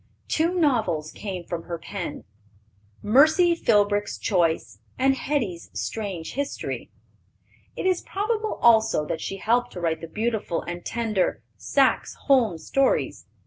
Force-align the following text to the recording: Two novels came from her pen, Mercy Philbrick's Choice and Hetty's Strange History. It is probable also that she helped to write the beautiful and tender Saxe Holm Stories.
Two 0.27 0.55
novels 0.55 1.11
came 1.11 1.45
from 1.45 1.65
her 1.65 1.77
pen, 1.77 2.23
Mercy 3.03 3.53
Philbrick's 3.53 4.17
Choice 4.17 4.79
and 4.97 5.13
Hetty's 5.13 5.69
Strange 5.79 6.33
History. 6.33 6.89
It 7.75 7.85
is 7.85 8.01
probable 8.01 8.55
also 8.63 9.05
that 9.05 9.21
she 9.21 9.37
helped 9.37 9.73
to 9.73 9.79
write 9.79 10.01
the 10.01 10.07
beautiful 10.07 10.63
and 10.63 10.83
tender 10.83 11.43
Saxe 11.55 12.15
Holm 12.21 12.57
Stories. 12.57 13.27